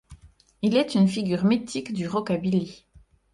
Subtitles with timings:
[0.63, 2.87] Il est une figure mythique du rockabilly.